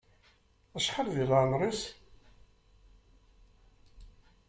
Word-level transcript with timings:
Acḥal 0.77 1.07
deg 1.13 1.25
leɛmer-is? 1.29 1.81